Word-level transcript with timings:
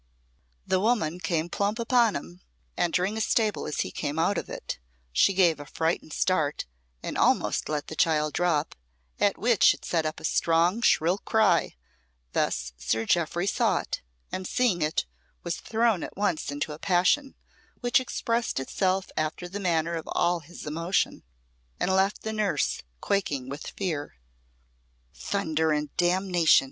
The 0.65 0.79
woman 0.79 1.19
came 1.19 1.47
plump 1.47 1.77
upon 1.77 2.15
him, 2.15 2.41
entering 2.75 3.17
a 3.17 3.21
stable 3.21 3.67
as 3.67 3.81
he 3.81 3.91
came 3.91 4.17
out 4.17 4.35
of 4.35 4.49
it; 4.49 4.79
she 5.13 5.31
gave 5.31 5.59
a 5.59 5.65
frightened 5.67 6.11
start, 6.13 6.65
and 7.03 7.15
almost 7.19 7.69
let 7.69 7.85
the 7.85 7.95
child 7.95 8.33
drop, 8.33 8.73
at 9.19 9.37
which 9.37 9.75
it 9.75 9.85
set 9.85 10.07
up 10.07 10.19
a 10.19 10.23
strong, 10.23 10.81
shrill 10.81 11.19
cry, 11.19 11.61
and 11.61 11.71
thus 12.33 12.73
Sir 12.77 13.05
Jeoffry 13.05 13.45
saw 13.45 13.77
it, 13.77 14.01
and 14.31 14.47
seeing 14.47 14.81
it, 14.81 15.05
was 15.43 15.57
thrown 15.57 16.01
at 16.01 16.17
once 16.17 16.49
into 16.51 16.73
a 16.73 16.79
passion 16.79 17.35
which 17.81 17.99
expressed 17.99 18.59
itself 18.59 19.11
after 19.15 19.47
the 19.47 19.59
manner 19.59 19.93
of 19.93 20.09
all 20.13 20.39
his 20.39 20.65
emotion, 20.65 21.21
and 21.79 21.91
left 21.95 22.23
the 22.23 22.33
nurse 22.33 22.81
quaking 23.01 23.49
with 23.49 23.67
fear. 23.67 24.15
"Thunder 25.13 25.71
and 25.71 25.95
damnation!" 25.95 26.59